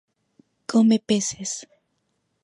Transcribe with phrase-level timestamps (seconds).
[0.71, 1.51] Come peces.